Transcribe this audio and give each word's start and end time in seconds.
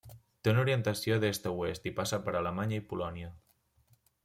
Té 0.45 0.51
una 0.53 0.61
orientació 0.61 1.17
d'est 1.25 1.45
a 1.51 1.51
oest 1.65 1.85
i 1.91 1.93
passa 2.01 2.21
per 2.29 2.35
Alemanya 2.41 2.81
i 2.83 2.87
Polònia. 2.95 3.31